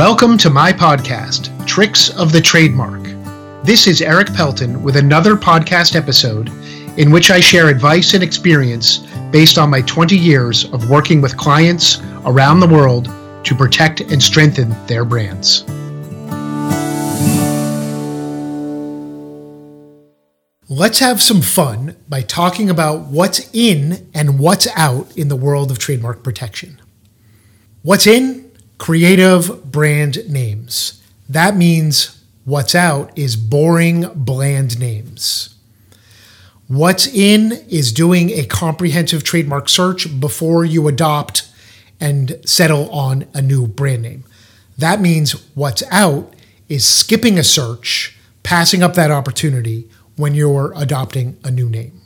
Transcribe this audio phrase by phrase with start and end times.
[0.00, 3.02] Welcome to my podcast, Tricks of the Trademark.
[3.62, 6.48] This is Erik Pelton with another podcast episode
[6.98, 9.00] in which I share advice and experience
[9.30, 13.10] based on my 20 years of working with clients around the world
[13.44, 15.64] to protect and strengthen their brands.
[20.70, 25.70] Let's have some fun by talking about what's in and what's out in the world
[25.70, 26.80] of trademark protection.
[27.82, 28.49] What's in?
[28.80, 31.02] Creative brand names.
[31.28, 35.54] That means what's out is boring, bland names.
[36.66, 41.46] What's in is doing a comprehensive trademark search before you adopt
[42.00, 44.24] and settle on a new brand name.
[44.78, 46.34] That means what's out
[46.70, 52.00] is skipping a search, passing up that opportunity when you're adopting a new name.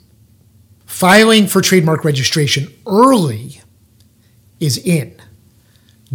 [0.85, 3.61] Filing for trademark registration early
[4.59, 5.15] is in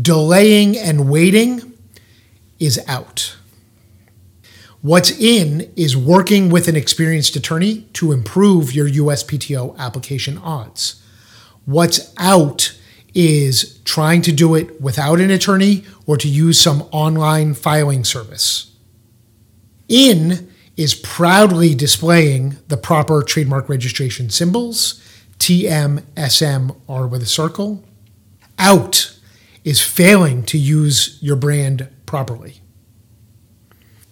[0.01, 1.73] delaying and waiting
[2.59, 3.37] is out.
[4.83, 11.03] What's in is working with an experienced attorney to improve your USPTO application odds.
[11.67, 12.79] What's out
[13.13, 18.75] is trying to do it without an attorney or to use some online filing service.
[19.89, 25.03] In is proudly displaying the proper trademark registration symbols,
[25.39, 27.85] TM, SM, or with a circle.
[28.59, 29.19] Out
[29.65, 32.61] is failing to use your brand properly.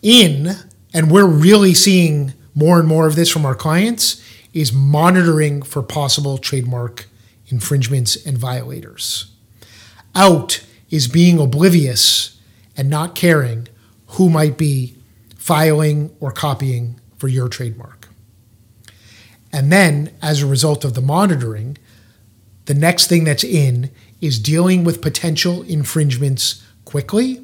[0.02, 0.54] In,
[0.92, 5.82] and we're really seeing more and more of this from our clients, is monitoring for
[5.82, 7.06] possible trademark
[7.48, 9.32] infringements and violators.
[10.14, 12.38] Out is being oblivious
[12.76, 13.68] and not caring
[14.08, 14.96] who might be
[15.36, 18.08] filing or copying for your trademark.
[19.52, 21.78] And then, as a result of the monitoring,
[22.68, 27.42] the next thing that's in is dealing with potential infringements quickly.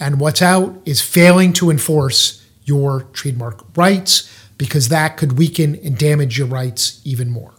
[0.00, 4.28] And what's out is failing to enforce your trademark rights
[4.58, 7.52] because that could weaken and damage your rights even more.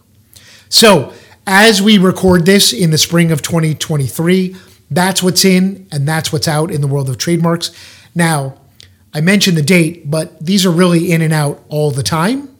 [0.68, 1.14] So,
[1.46, 4.54] as we record this in the spring of 2023,
[4.90, 7.70] that's what's in and that's what's out in the world of trademarks.
[8.14, 8.58] Now,
[9.14, 12.54] I mentioned the date, but these are really in and out all the time.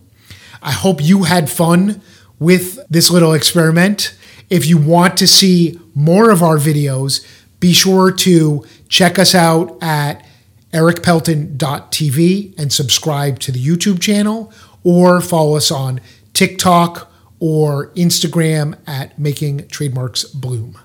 [0.62, 2.00] I hope you had fun
[2.38, 4.14] with this little experiment.
[4.50, 7.26] If you want to see more of our videos,
[7.60, 10.26] be sure to check us out at
[10.72, 14.52] erikpelton.tv and subscribe to the YouTube channel
[14.84, 16.00] or follow us on
[16.32, 20.78] TikTok or Instagram at Making Trademarks Bloom.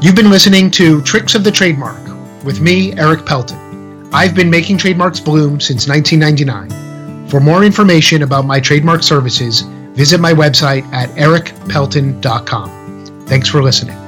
[0.00, 1.98] You've been listening to Tricks of the Trademark
[2.44, 4.08] with me, Erik Pelton.
[4.12, 6.87] I've been making trademarks bloom since 1999.
[7.28, 9.60] For more information about my trademark services,
[9.92, 13.24] visit my website at erikpelton.com.
[13.26, 14.07] Thanks for listening.